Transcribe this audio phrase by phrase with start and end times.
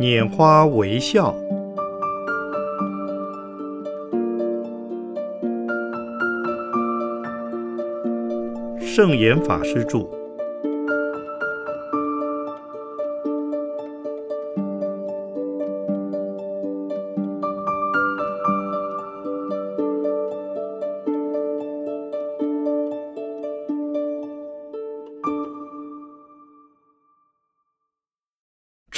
[0.00, 1.34] 拈花微笑，
[8.80, 10.17] 圣严法师著。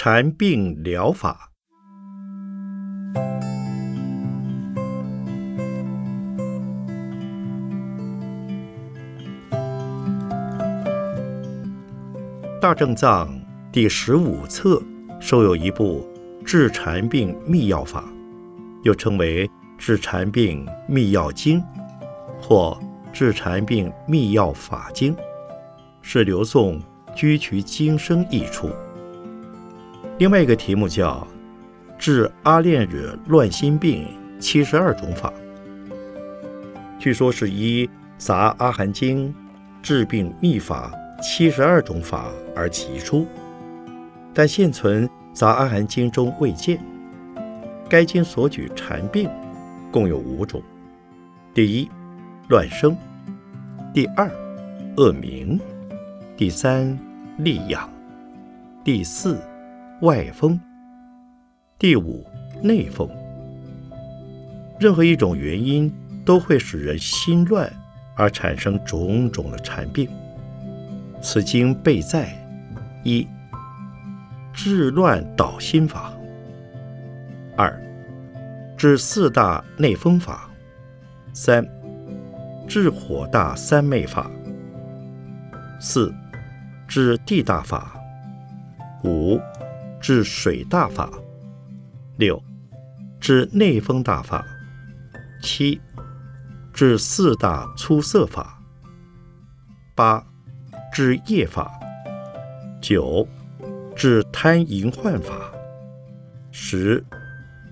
[0.03, 1.51] 禅病疗法，
[12.63, 13.29] 大正藏
[13.71, 14.83] 第十五册
[15.21, 16.09] 收有一部
[16.47, 18.11] 治禅病秘药法，
[18.83, 19.47] 又称为
[19.77, 21.61] 《治禅病秘药经》
[22.41, 22.81] 或
[23.13, 25.15] 《治禅病秘药法经》，
[26.01, 26.81] 是刘宋
[27.15, 28.71] 居渠经生译出。
[30.21, 31.27] 另外一个题目叫
[31.99, 34.07] 《治阿恋惹乱心病
[34.39, 35.33] 七十二种法》，
[36.99, 37.87] 据说是依
[38.19, 39.29] 《杂阿含经》
[39.81, 43.27] 治病秘法七十二种法而起出，
[44.35, 46.79] 但现存《杂阿含经》中未见。
[47.89, 49.27] 该经所举禅病
[49.91, 50.63] 共有五种：
[51.55, 51.89] 第一，
[52.51, 52.95] 乱生；
[53.95, 54.31] 第二，
[54.99, 55.59] 恶名；
[56.37, 56.99] 第三，
[57.39, 57.89] 利养；
[58.85, 59.39] 第四。
[60.03, 60.59] 外风，
[61.79, 62.27] 第五
[62.63, 63.07] 内风。
[64.79, 65.93] 任何一种原因
[66.25, 67.71] 都会使人心乱，
[68.17, 70.09] 而产生种种的禅病。
[71.21, 72.35] 此经备在
[73.05, 73.29] 一
[74.55, 76.15] 治乱导心法，
[77.55, 77.79] 二
[78.79, 80.49] 治四大内风法，
[81.35, 81.63] 三
[82.67, 84.31] 治火大三昧法，
[85.79, 86.11] 四
[86.89, 88.01] 治地大法，
[89.05, 89.39] 五。
[90.01, 91.11] 治水大法，
[92.17, 92.43] 六
[93.21, 94.45] 治内风大法，
[95.43, 95.79] 七
[96.73, 98.59] 治四大出色法，
[99.95, 100.25] 八
[100.91, 101.71] 治业法，
[102.81, 103.29] 九
[103.95, 105.53] 治贪淫患法，
[106.51, 107.05] 十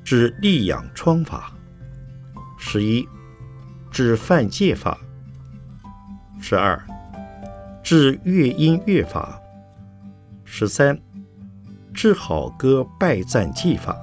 [0.04, 1.52] 治利养疮法，
[2.58, 3.08] 十一
[3.90, 4.98] 治犯戒法，
[6.40, 6.78] 十二
[7.82, 9.40] 治乐音乐法，
[10.44, 11.00] 十三。
[11.98, 13.98] 治好歌拜赞技法，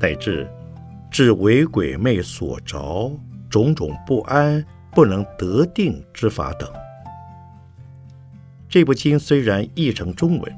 [0.00, 0.48] 乃至
[1.10, 3.10] 治为鬼魅所着
[3.50, 6.72] 种种不安不能得定之法等。
[8.68, 10.56] 这部经虽然译成中文，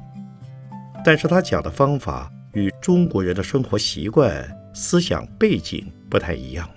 [1.03, 6.69] 但是他讲的方法与中国人的生活习惯、思想背景不太一样，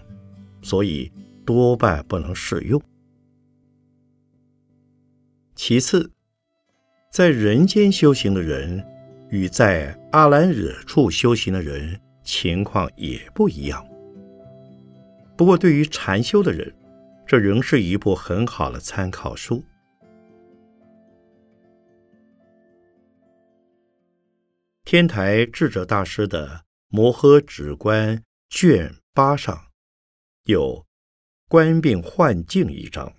[0.62, 1.12] 所以
[1.46, 2.82] 多半不能适用。
[5.56, 6.10] 其次，
[7.12, 8.82] 在人间修行的人。
[9.34, 13.84] 与在阿兰惹处修行的人情况也不一样。
[15.36, 16.72] 不过，对于禅修的人，
[17.26, 19.64] 这仍是一部很好的参考书。
[24.84, 26.48] 天台智者大师的
[26.90, 28.16] 《摩诃止观》
[28.52, 29.66] 卷八上
[30.44, 30.86] 有
[31.50, 33.12] “观病幻境”一章，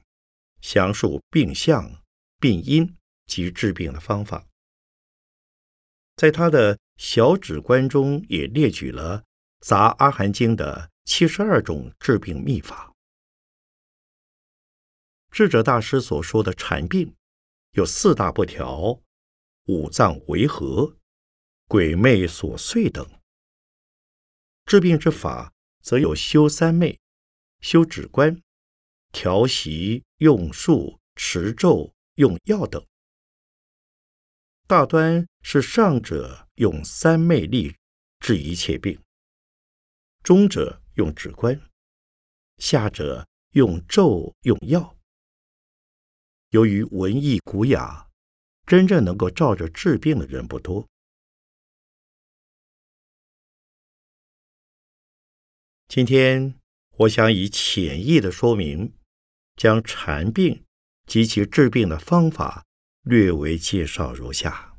[0.61, 1.91] 详述病相、
[2.39, 2.95] 病因
[3.27, 4.47] 及治病的方法。
[6.17, 9.21] 在他的小指观中，也列举了
[9.61, 12.93] 《杂阿含经》的七十二种治病秘法。
[15.31, 17.17] 智者大师所说的禅病，
[17.73, 19.01] 有四大不调、
[19.67, 20.97] 五脏违和、
[21.67, 23.05] 鬼魅所碎等；
[24.67, 27.01] 治病之法，则有修三昧、
[27.61, 28.41] 修止观、
[29.11, 32.87] 调息、用术、持咒、用药等。
[34.67, 37.77] 大端是上者用三昧力
[38.19, 38.99] 治一切病，
[40.23, 41.61] 中者用止观，
[42.57, 44.97] 下者用咒用药。
[46.49, 48.09] 由于文艺古雅，
[48.65, 50.89] 真正能够照着治病的人不多。
[55.89, 56.59] 今天
[56.97, 58.95] 我想以浅易的说明，
[59.57, 60.65] 将禅病
[61.07, 62.65] 及其治病的方法。
[63.05, 64.79] 略为介绍如下：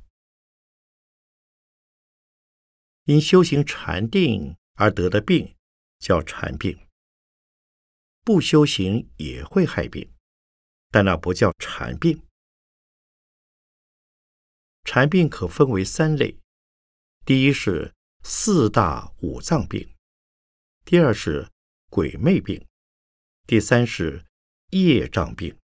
[3.04, 5.56] 因修行禅定而得的病
[6.00, 6.88] 叫禅病，
[8.24, 10.12] 不修行也会害病，
[10.90, 12.20] 但那不叫禅病。
[14.84, 16.40] 禅病可分为三类：
[17.28, 17.94] 第一是
[18.24, 19.96] 四大五脏病，
[20.84, 21.52] 第二是
[21.92, 22.68] 鬼魅病，
[23.46, 24.26] 第三是
[24.72, 25.56] 业障病。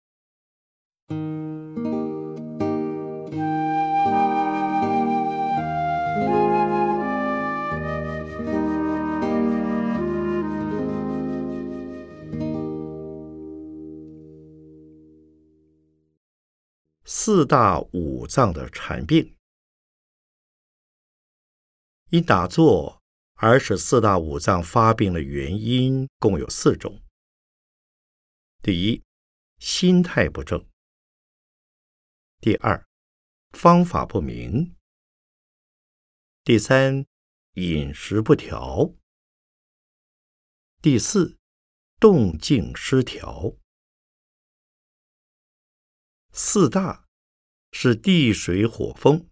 [17.22, 19.36] 四大五脏的缠病。
[22.08, 23.02] 因打坐
[23.34, 27.02] 而使四大五脏发病的原因共有四种。
[28.62, 29.04] 第一，
[29.58, 30.66] 心态不正；
[32.40, 32.86] 第二，
[33.50, 34.74] 方法不明；
[36.42, 37.04] 第三，
[37.52, 38.96] 饮食不调；
[40.80, 41.36] 第四，
[41.98, 43.58] 动静失调。
[46.32, 47.06] 四大
[47.72, 49.28] 是地水火风，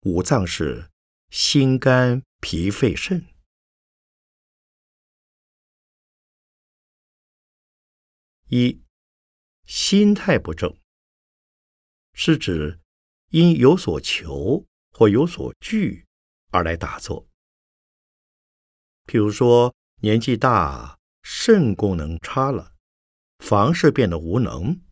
[0.00, 0.90] 五脏是
[1.30, 3.26] 心肝脾肺肾。
[8.48, 8.82] 一
[9.64, 10.76] 心态不正，
[12.12, 12.80] 是指
[13.28, 16.06] 因有所求或有所惧
[16.50, 17.26] 而来打坐。
[19.06, 22.74] 譬如说，年纪大，肾功能差了，
[23.38, 24.82] 房事变得无能。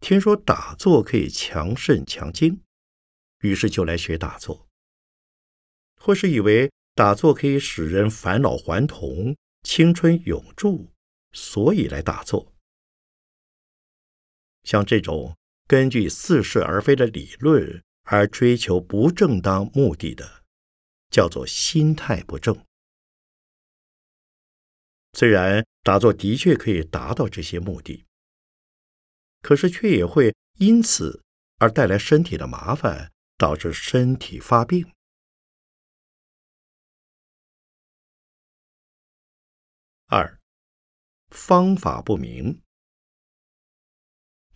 [0.00, 2.62] 听说打坐可以强肾强精，
[3.40, 4.66] 于是就来学打坐；
[5.96, 10.90] 或是以为打坐可以使人返老还童、青春永驻，
[11.32, 12.52] 所以来打坐。
[14.64, 15.36] 像这种
[15.66, 20.44] 根据似是而非的理论而追求不正当目的的，
[21.10, 22.64] 叫做心态不正。
[25.12, 28.06] 虽然打坐的确可以达到这些目的。
[29.42, 31.24] 可是，却也会因此
[31.58, 34.92] 而带来身体的麻烦，导致身体发病。
[40.06, 40.38] 二，
[41.28, 42.60] 方法不明，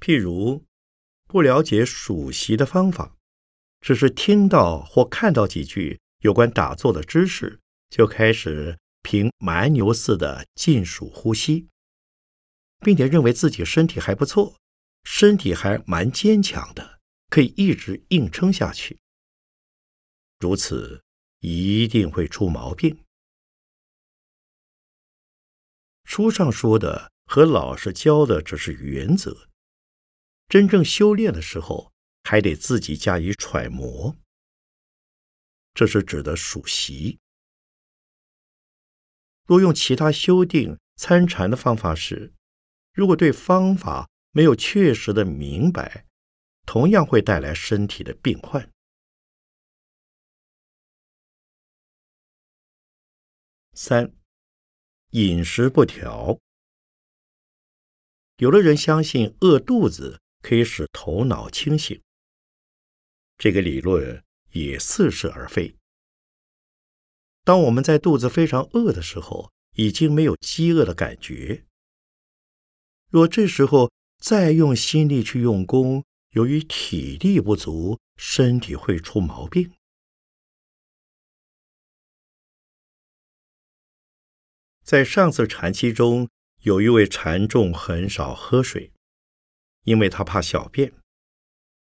[0.01, 0.65] 譬如
[1.27, 3.17] 不了解数息的方法，
[3.81, 11.69] 只是听到或看到几句有关打坐的知识，就开始凭蛮牛似的尽数呼吸，
[12.81, 14.57] 并且认为自己身体还不错。
[15.05, 18.99] 身体还蛮坚强的，可以一直硬撑下去。
[20.41, 21.03] 如此
[21.41, 23.05] 一定会出毛病。
[26.05, 29.49] 书上说的和老师教的只是原则，
[30.49, 31.93] 真正修炼的时候
[32.25, 34.17] 还得自己加以揣摩。
[35.73, 37.19] 这是指的数习。
[39.47, 42.33] 若用其他修订参禅的方法时，
[42.93, 46.07] 如果对方法，没有确实的明白，
[46.67, 48.69] 同样会带来身体的病患。
[53.75, 54.13] 三，
[55.11, 56.41] 饮食不调。
[58.39, 62.03] 有的人相信饿肚子可以使头脑清醒，
[63.39, 65.77] 这个理论也似是而非。
[67.45, 71.65] 当我们在肚子非常饿的时候，已经没有饥饿的感觉。
[73.11, 73.93] 若这时候，
[74.25, 79.71] 再用心力去用功，由于体力不足，身体会出毛病。
[84.83, 86.31] 在上次禅期中，
[86.63, 88.91] 有一位禅众很少喝水，
[89.83, 90.95] 因为他怕小便，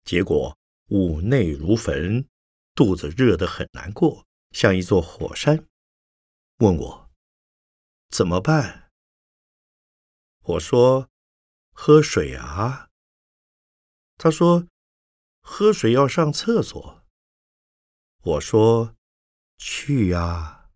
[0.04, 0.58] 结果
[0.90, 2.28] 五内如焚，
[2.76, 5.66] 肚子热得很难过，像一座火山。
[6.58, 7.10] 问我
[8.10, 8.92] 怎么办？
[10.42, 11.13] 我说。
[11.74, 12.90] 喝水啊！
[14.18, 14.68] 他说
[15.42, 17.04] ：“喝水要上厕所。”
[18.24, 18.96] 我说
[19.58, 20.70] ：“去呀。”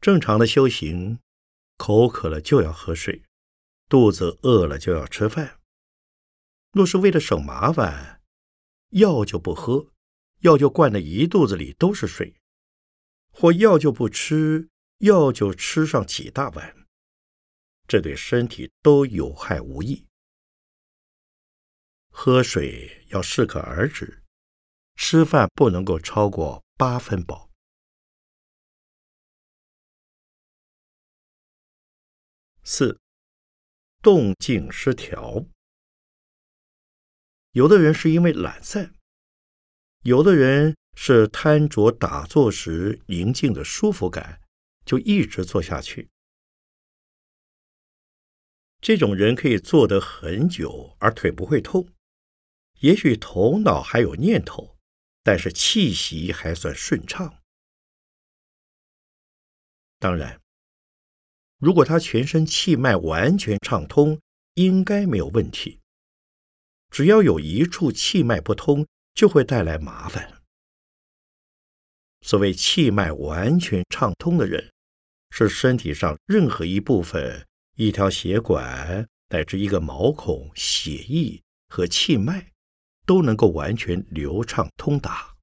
[0.00, 1.20] 正常的修行，
[1.78, 3.24] 口渴了就要喝水，
[3.88, 5.60] 肚子饿了就要吃饭。
[6.72, 8.22] 若是为了省麻烦，
[8.90, 9.92] 药就不喝，
[10.40, 12.38] 药就灌的一肚子里都是水，
[13.30, 14.68] 或药就不吃。
[14.98, 16.86] 药就吃上几大碗，
[17.86, 20.06] 这对身体都有害无益。
[22.08, 24.24] 喝水要适可而止，
[24.94, 27.50] 吃饭不能够超过八分饱。
[32.64, 32.98] 四，
[34.00, 35.44] 动静失调。
[37.52, 38.94] 有的人是因为懒散，
[40.04, 44.40] 有的人是贪着打坐时宁静的舒服感。
[44.86, 46.08] 就一直做下去。
[48.80, 51.88] 这种人可以坐得很久，而腿不会痛，
[52.80, 54.78] 也许头脑还有念头，
[55.24, 57.42] 但是气息还算顺畅。
[59.98, 60.40] 当然，
[61.58, 64.20] 如果他全身气脉完全畅通，
[64.54, 65.80] 应该没有问题。
[66.90, 70.44] 只要有一处气脉不通，就会带来麻烦。
[72.20, 74.72] 所谓气脉完全畅通的人。
[75.30, 82.52] 是身体上任何一部分一条血管乃至一个毛孔、血液和气脉
[83.04, 85.36] 都能够完全流畅通达。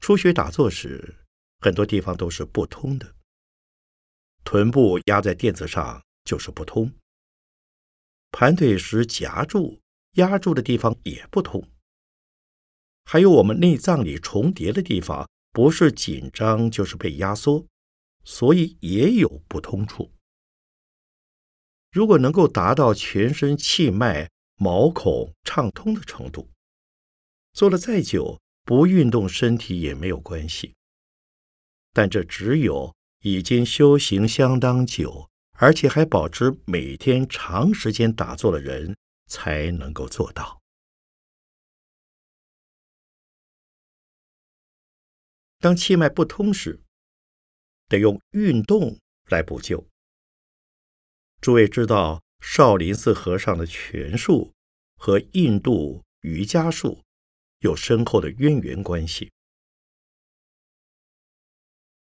[0.00, 1.16] 初学打坐时，
[1.60, 3.14] 很多地方都是不通的。
[4.44, 6.90] 臀部压在垫子上就是不通，
[8.30, 9.78] 盘腿时夹住、
[10.12, 11.62] 压住的地方也不通。
[13.10, 17.64] 还有我们内脏里重叠的地方，不是紧张就是被压缩，
[18.22, 20.12] 所以也有不通处。
[21.90, 26.50] 如果能够达到全身气脉、毛孔畅通的程度，
[27.54, 28.38] 做了再久。
[28.66, 30.74] 不运动，身体也没有关系。
[31.94, 38.94] 但这只有已经修行相当久，而且还保持每天长时间打坐的人
[39.26, 40.57] 才能够做到。
[45.58, 46.80] 当气脉不通时，
[47.88, 49.88] 得用运动来补救。
[51.40, 54.54] 诸位知道少林寺和尚的拳术
[54.96, 57.02] 和印度瑜伽术。
[57.60, 59.32] 有深厚的渊源关系。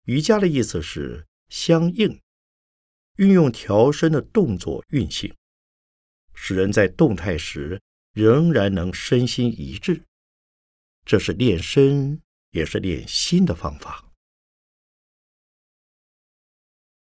[0.05, 2.21] 瑜伽的意思是相应，
[3.17, 5.35] 运用调身的动作运行，
[6.33, 7.81] 使人在动态时
[8.13, 10.05] 仍然能身心一致。
[11.03, 14.11] 这是练身也是练心的方法。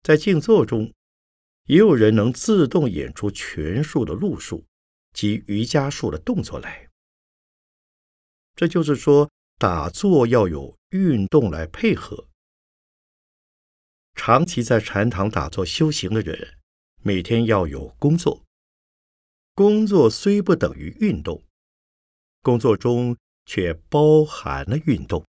[0.02, 0.92] 在静坐中，
[1.64, 4.64] 也有人能自动演出拳术的路数
[5.12, 6.88] 及瑜伽术的动作来。
[8.56, 12.28] 这就是说，打坐要有运动来配合。
[14.14, 16.58] 长期在禅堂打坐修行的人，
[17.02, 18.44] 每天要有工作。
[19.54, 21.44] 工作虽不等于运动，
[22.42, 23.16] 工作中
[23.48, 25.24] 却包含了运动。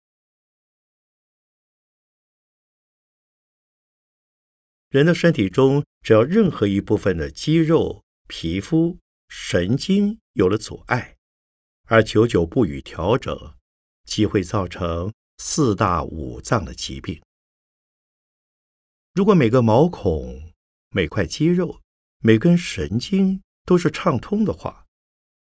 [4.88, 11.16] 人的身体中，只要任何一部分的肌肉、皮肤、神经有了阻碍。
[11.86, 13.56] 而久久不予调整，
[14.04, 17.20] 即会造成四大五脏的疾病。
[19.12, 20.54] 如果每个毛孔、
[20.90, 21.80] 每块肌肉、
[22.20, 24.86] 每根神经都是畅通的话，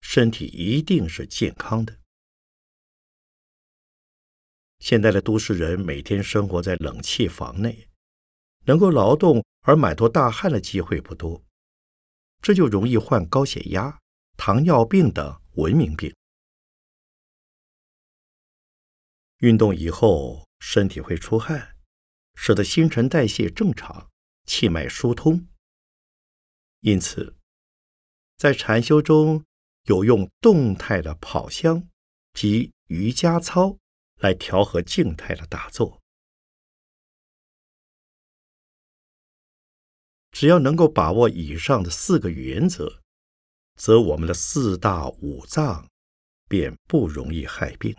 [0.01, 2.02] 身体一定是健康的。
[4.83, 7.89] 现在的都市人每天生活在冷气房内，
[8.65, 11.41] 能够劳动而满头大汗的机会不多，
[12.41, 14.01] 这就容易患高血压、
[14.37, 16.13] 糖尿病等文明病。
[19.39, 21.77] 运动以后，身体会出汗，
[22.35, 24.11] 使得新陈代谢正常，
[24.47, 25.47] 气脉疏通。
[26.81, 27.37] 因此，
[28.37, 29.45] 在禅修中
[29.85, 31.89] 有用动态的跑香
[32.33, 33.79] 及瑜伽操
[34.23, 36.01] 来调和静态的打坐。
[40.31, 43.03] 只要能够把握以上的四个原则，
[43.77, 45.87] 则我们的四大五脏
[46.49, 47.95] 便不容易害病。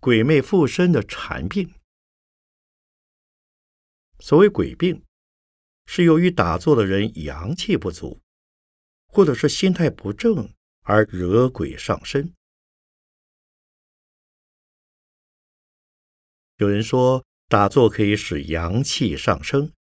[0.00, 1.74] 鬼魅附身的禅病，
[4.20, 5.04] 所谓鬼病，
[5.86, 8.20] 是由于打坐的人阳气不足，
[9.08, 12.32] 或者是心态不正而惹鬼上身。
[16.58, 19.72] 有人说打坐可以使阳气上升，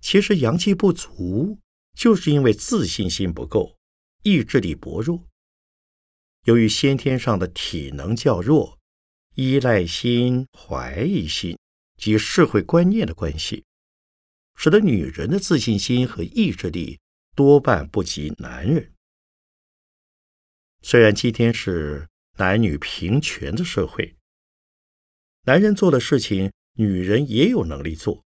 [0.00, 1.60] 其实阳气不足，
[1.96, 3.78] 就是因为自信心不够，
[4.24, 5.28] 意志力薄弱。
[6.44, 8.78] 由于先天上的体能较弱，
[9.34, 11.58] 依赖心、怀疑心
[11.96, 13.64] 及社会观念的关系，
[14.54, 17.00] 使得女人的自信心和意志力
[17.34, 18.92] 多半不及男人。
[20.82, 24.16] 虽然今天是男女平权的社会。
[25.46, 28.22] 男人做的事情，女人也有能力做。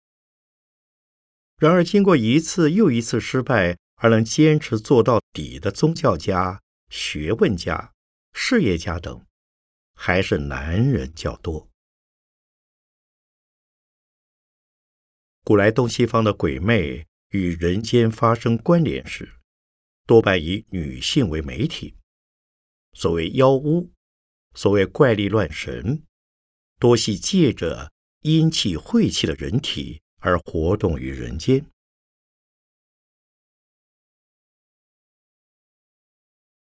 [1.58, 7.92] 然而，经过一次又一次失败而能坚持做到底的宗教家、学问家、
[8.36, 9.24] 事业家等，
[9.94, 11.70] 还是男人较多。
[15.44, 19.40] 古来东西方的鬼魅与人间发生关联时，
[20.04, 21.96] 多半以女性为媒体。
[22.92, 23.92] 所谓妖巫，
[24.54, 26.04] 所谓怪力乱神。
[26.80, 31.64] 多系借着阴气晦气的人体而活动于人间。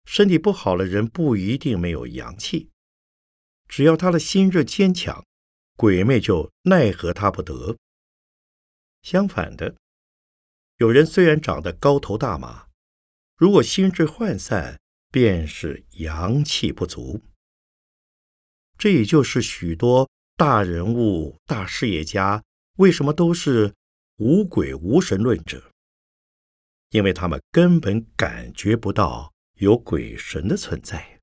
[0.06, 2.70] 身体不好的人不一定没有阳气，
[3.68, 5.26] 只要他的心智坚强，
[5.76, 7.76] 鬼魅就奈何他不得。
[9.02, 9.74] 相反的，
[10.78, 12.68] 有人虽然长得高头大马，
[13.36, 17.22] 如果心智涣散，便是阳气不足。
[18.78, 22.42] 这也就是许多大人物、大事业家
[22.76, 23.74] 为什么都是
[24.16, 25.72] 无鬼无神论者，
[26.90, 31.20] 因为他们根本感觉不到有鬼神的存在。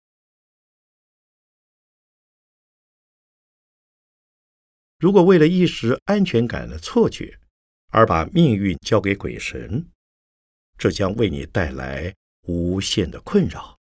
[4.97, 7.39] 如果为了一时安全感的错觉
[7.89, 9.91] 而把命运交给鬼神，
[10.77, 12.15] 这将为你带来
[12.47, 13.77] 无限的困扰。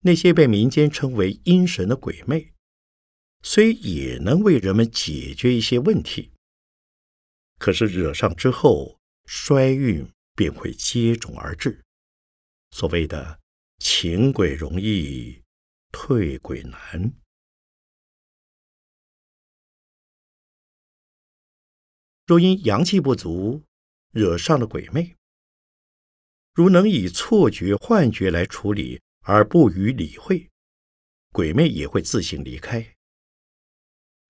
[0.00, 2.52] 那些被民间称为阴神的鬼魅，
[3.42, 6.30] 虽也能为人们解决一些问题，
[7.58, 11.85] 可是惹上之后，衰运便会接踵而至。
[12.70, 13.40] 所谓的
[13.78, 15.42] “请鬼容易，
[15.92, 17.14] 退鬼难”。
[22.26, 23.62] 若因阳气不足，
[24.10, 25.16] 惹上了鬼魅，
[26.52, 29.02] 如能以错觉、幻觉来处理。
[29.28, 30.52] 而不予理会，
[31.32, 32.94] 鬼魅也会自行离开。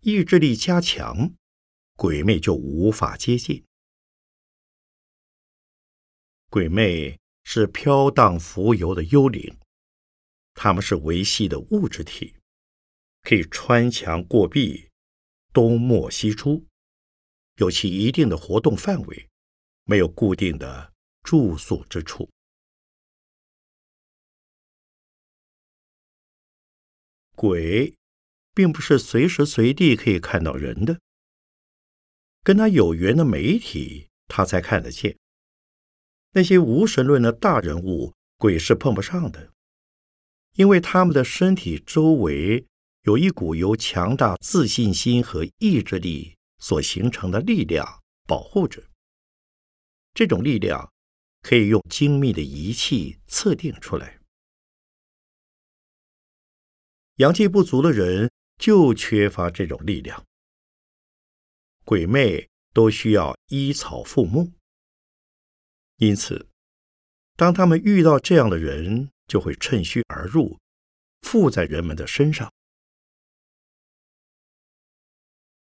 [0.00, 1.35] 意志力加强，
[1.97, 3.66] 鬼魅就无法接近。
[6.49, 9.56] 鬼魅是飘荡浮游的幽灵，
[10.52, 12.34] 他们是维系的物质体，
[13.22, 14.90] 可以穿墙过壁，
[15.52, 16.66] 东没西出，
[17.58, 19.28] 有其一定的活动范围，
[19.84, 22.28] 没有固定的住宿之处。
[27.36, 27.94] 鬼，
[28.52, 31.00] 并不是随时随地可以看到人的。
[32.42, 35.16] 跟他有缘的媒体，他才看得见。
[36.37, 39.55] 那些无神论的大人物，鬼是碰不上的，
[40.57, 42.66] 因为他们的身体周围
[43.05, 48.83] 有一股由强大自信心和意志力所形成的力量保护着。
[50.12, 50.92] 这种力量
[51.40, 54.20] 可以用精密的仪器测定出来。
[57.14, 60.22] 阳气不足的人就缺乏这种力量。
[61.87, 64.53] 鬼魅都需要依草附木，
[65.96, 66.48] 因此，
[67.37, 70.59] 当他们遇到这样的人，就会趁虚而入，
[71.22, 72.52] 附在人们的身上。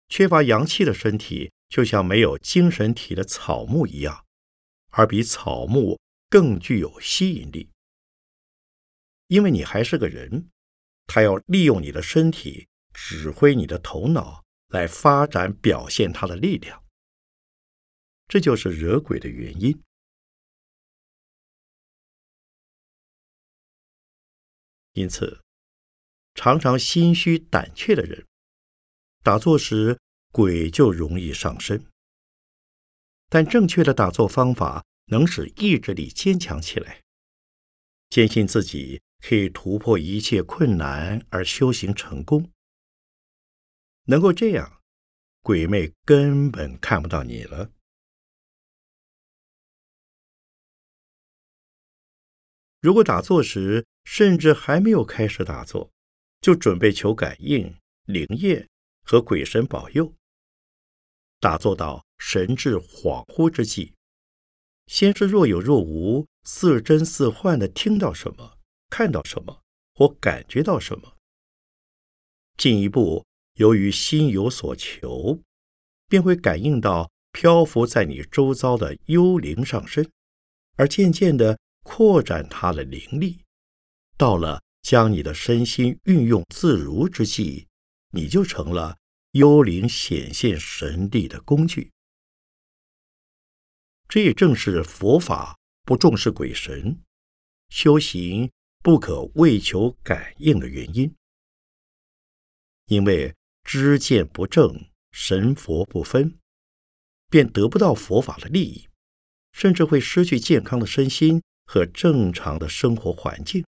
[0.09, 4.25] 缺乏阳气的身体，就像没有精神体的草木一样，
[4.91, 7.71] 而比草木更具有吸引力，
[9.29, 10.49] 因为你还是个人。
[11.07, 16.85] 他要利用你的身体，指挥你的头脑，来发展表现他的力量。
[18.29, 19.83] 这就是惹鬼的原因。
[24.93, 25.43] 因此，
[26.35, 28.27] 常常心虚胆怯的人，
[29.23, 29.99] 打坐时
[30.31, 31.85] 鬼就容易上身。
[33.29, 37.03] 但正确的打坐方法，能使意志力坚强起来，
[38.11, 39.03] 坚信自己。
[39.25, 42.51] 可以突破一切困难而修行成功，
[44.07, 44.83] 能够这样，
[45.43, 47.71] 鬼魅根本看不到你了。
[52.81, 55.91] 如果打坐时，甚至还没有开始打坐，
[56.41, 58.69] 就准备求感应、灵验
[59.05, 60.13] 和鬼神保佑，
[61.41, 63.93] 打坐到神志恍惚之际，
[64.87, 68.59] 先是若有若无、似真似幻的听到什么。
[68.91, 69.63] 看到什么
[69.95, 71.17] 或感觉到什么，
[72.59, 75.41] 进一步由于心有所求，
[76.09, 80.07] 便会感应到漂浮在你周遭的幽灵上身，
[80.77, 83.41] 而渐渐的扩展它的灵力。
[84.17, 87.67] 到了将你的身心运用自如之际，
[88.11, 88.97] 你就成了
[89.33, 91.91] 幽灵显现神力的工具。
[94.09, 97.01] 这也正是佛法不重视鬼神
[97.69, 98.51] 修行。
[98.85, 101.15] 不可为求感应的原因，
[102.87, 106.37] 因为知见不正，神佛不分，
[107.31, 108.89] 便得不到佛法的利益，
[109.53, 113.65] 甚至会失去健康的身心和正常的生活环境。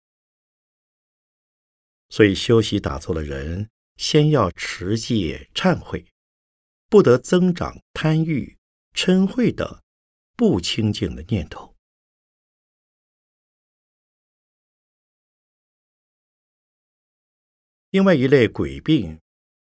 [2.14, 6.06] 所以，修习打坐的人，先要持戒忏悔，
[6.88, 8.56] 不得增长贪欲、
[8.94, 9.82] 嗔恚等
[10.36, 11.76] 不清净的念头。
[17.90, 19.20] 另外一类鬼病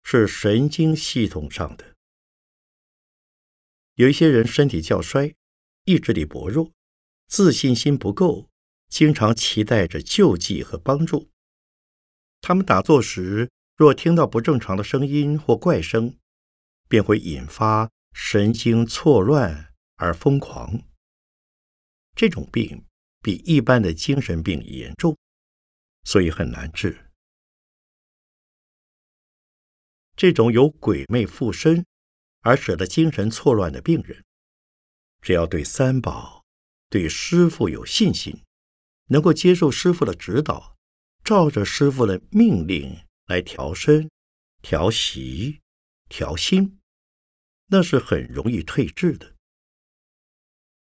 [0.05, 1.97] 是神经系统上的，
[3.95, 5.35] 有一些人身体较衰，
[5.83, 6.71] 意志力薄弱，
[7.27, 8.49] 自信心不够，
[8.87, 11.29] 经常期待着救济和帮助。
[12.41, 16.17] 他们打坐时若听到不正常的声音或怪声，
[16.87, 20.81] 便会引发神经错乱而疯狂。
[22.15, 22.85] 这种病
[23.21, 25.17] 比一般的精神病严重，
[26.03, 27.11] 所以很难治。
[30.15, 31.85] 这种有鬼魅附身
[32.41, 34.23] 而使得精神错乱的病人，
[35.21, 36.45] 只要对三宝、
[36.89, 38.41] 对师傅有信心，
[39.09, 40.76] 能够接受师傅的指导，
[41.27, 44.09] 照着师傅的命令来调身、
[44.61, 45.59] 调息、
[46.07, 46.79] 调心，
[47.65, 49.35] 那是很容易退治的。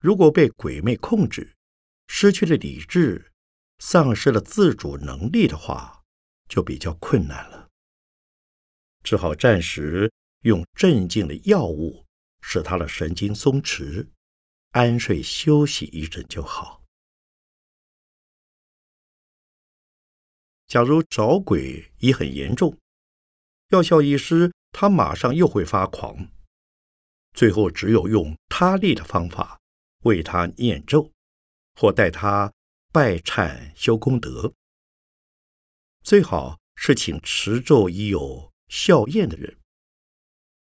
[0.00, 1.54] 如果被鬼魅控制，
[2.08, 3.30] 失去了理智，
[3.80, 6.02] 丧失了自主能力的话，
[6.48, 7.68] 就比较困难了。
[9.04, 10.10] 只好暂时
[10.44, 12.06] 用镇静的药物，
[12.40, 14.08] 使他的神经松弛，
[14.70, 16.81] 安睡休息一阵就好。
[20.72, 22.78] 假如找鬼已很严重，
[23.68, 26.30] 药效一失，他马上又会发狂，
[27.34, 29.60] 最后只有用他力的方法
[30.04, 31.12] 为他念咒，
[31.74, 32.50] 或带他
[32.90, 34.54] 拜忏修功德。
[36.02, 38.50] 最好是请持咒已有。
[38.68, 39.58] 效验的人，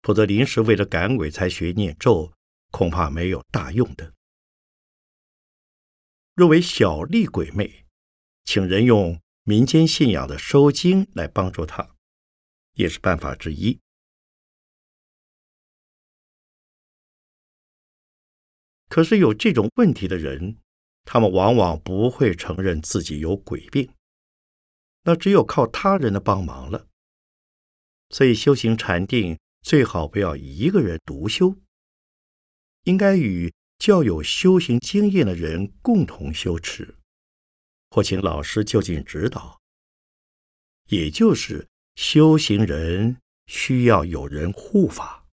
[0.00, 2.32] 否则临时为了赶鬼才学念咒，
[2.70, 4.14] 恐怕没有大用的。
[6.34, 7.84] 若为小力鬼魅，
[8.46, 11.96] 请人用民间信仰的收经来帮助他，
[12.74, 13.80] 也是办法之一。
[18.90, 20.58] 可是有这种问题的人，
[21.06, 23.90] 他们往往不会承认自己有鬼病，
[25.04, 26.86] 那只有靠他人的帮忙了。
[28.10, 31.56] 所以修行禅定最好不要一个人独修，
[32.82, 36.97] 应该与较有修行经验的人共同修持，
[37.90, 39.60] 或请老师就近指导。
[40.88, 45.26] 也就是修行人需要有人护法。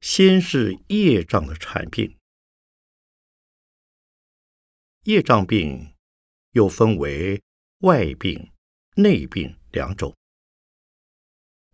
[0.00, 2.18] 先是业障的产病，
[5.04, 5.94] 业障病
[6.58, 7.40] 又分为
[7.82, 8.50] 外病、
[8.96, 10.12] 内病两种。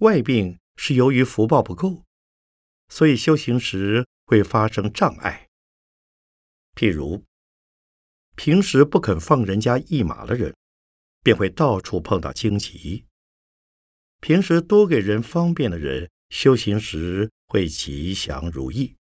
[0.01, 2.05] 外病是由于福报不够，
[2.89, 5.49] 所以修行时会发生障碍。
[6.77, 7.25] 譬如
[8.37, 10.55] 平时不肯放人家一马的人，
[11.23, 13.07] 便会到处碰到荆棘；
[14.21, 17.31] 平时多给人方便的人，修行时。
[17.47, 18.97] 会吉祥如意。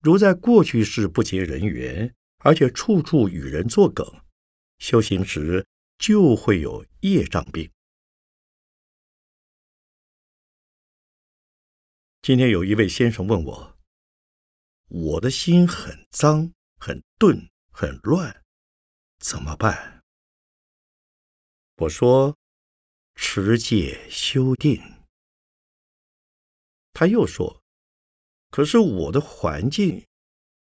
[0.00, 4.04] 如在过去世不结人缘，而且处处与人作梗，
[4.78, 5.66] 修行时
[5.98, 7.70] 就会有业障病。
[12.20, 13.78] 今天有一位先生问我
[14.90, 18.44] ：“我的心很脏、很钝、很乱，
[19.18, 20.02] 怎么办？”
[21.78, 22.36] 我说
[23.14, 24.80] ：“持戒修定。”
[26.92, 27.62] 他又说
[28.50, 30.06] ：“可是我的环境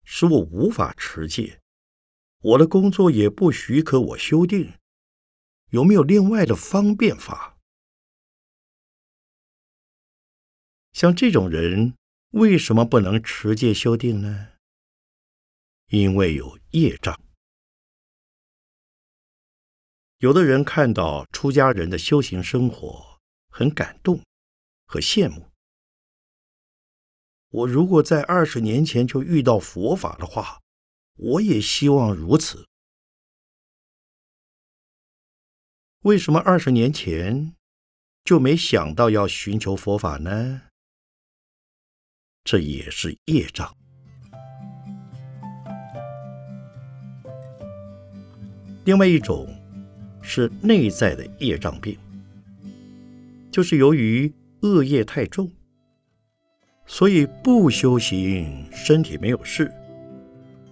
[0.04, 1.62] 使我无法持戒，
[2.40, 4.74] 我的工作也不许可我修订，
[5.72, 7.58] 有没有另外的方便法？
[10.94, 11.96] 像这种人
[12.32, 14.54] 为什么不能持戒修订呢？
[15.88, 17.20] 因为有业障。
[20.20, 23.20] 有的人看到出家人的修行生活，
[23.50, 24.22] 很感动
[24.86, 25.50] 和羡慕。”
[27.50, 30.60] 我如果在二十年前就遇到佛法的话，
[31.18, 32.68] 我也希望如此。
[36.02, 37.54] 为什么二十年前
[38.24, 40.62] 就没想到要寻求佛法呢？
[42.44, 43.76] 这也是业障。
[48.86, 49.48] 另外一种
[50.22, 51.98] 是内在的业障病，
[53.52, 55.52] 就是由于恶业太重。
[56.86, 59.66] 所以不修行，身体没有事；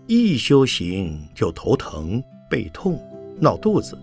[0.08, 3.00] 一修行就头疼、背痛、
[3.42, 3.98] 闹肚子，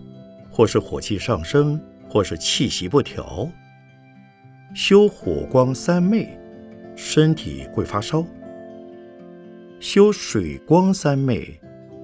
[0.51, 3.47] 或是火气上升，或是气息不调。
[4.75, 6.37] 修火光三昧，
[6.93, 8.21] 身体会发烧；
[9.79, 11.57] 修水光三昧，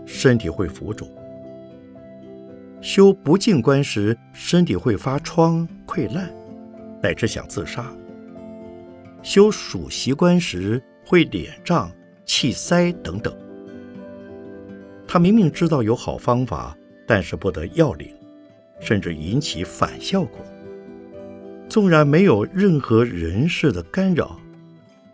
[0.06, 1.06] 身体会浮肿；
[2.80, 6.34] 修不净观时，身体会发疮溃烂，
[7.04, 7.86] 乃至想自杀。
[9.22, 11.92] 修属习观时会脸胀、
[12.26, 13.36] 气塞等等。
[15.12, 18.14] 他明明知道有好方法，但是不得要领，
[18.80, 20.46] 甚至引起反效果，
[21.68, 24.40] 纵然没有任何人事的干扰，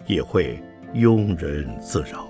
[0.05, 0.61] 也会
[0.93, 2.27] 庸人自扰。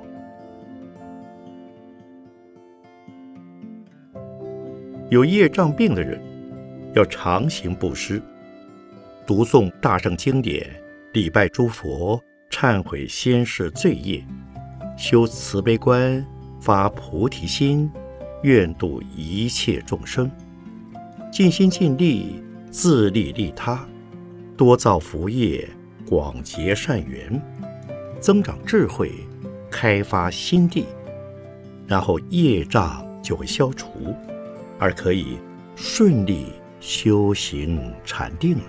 [5.09, 6.21] 有业障病的人，
[6.93, 8.21] 要常行布施，
[9.25, 10.69] 读诵大圣经典，
[11.13, 14.23] 礼拜诸佛，忏悔先世罪业，
[14.95, 16.23] 修慈悲观，
[16.65, 17.91] 发菩提心，
[18.41, 20.31] 愿度一切众生，
[21.31, 23.87] 尽心尽力，自利利他，
[24.57, 25.69] 多造福业，
[26.09, 27.39] 广结善缘，
[28.19, 29.11] 增长智慧，
[29.69, 30.87] 开发心地，
[31.85, 33.87] 然后业障就会消除。
[34.79, 35.37] 而可以
[35.75, 36.47] 顺利
[36.81, 38.63] 修行禅定了。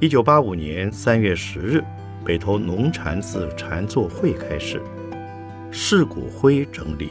[0.00, 1.82] 一九八五年三月十日，
[2.28, 4.82] 北投农禅寺禅坐会开始，
[5.70, 7.08] 释骨灰整理。